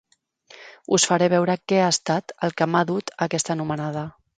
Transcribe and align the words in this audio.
Us 0.97 1.05
faré 1.11 1.29
veure 1.35 1.57
què 1.73 1.79
ha 1.83 1.93
estat 1.99 2.37
el 2.49 2.59
que 2.59 2.73
m'ha 2.73 2.87
dut 2.95 3.19
aquesta 3.29 3.61
anomenada. 3.61 4.11